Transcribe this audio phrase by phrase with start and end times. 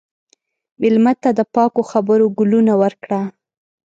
[0.81, 3.21] مېلمه ته د پاکو خبرو ګلونه ورکړه.